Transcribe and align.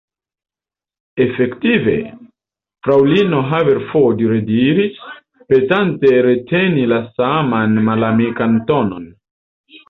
Efektive? 1.25 1.93
fraŭlino 2.87 3.41
Haverford 3.49 4.23
rediris, 4.31 4.97
penante 5.53 6.15
reteni 6.29 6.87
la 6.95 6.99
saman 7.21 7.77
malamikan 7.91 8.59
tonon. 8.73 9.07